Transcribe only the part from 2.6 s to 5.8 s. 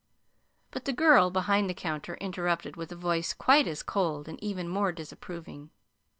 with a voice quite as cold, and even more disapproving.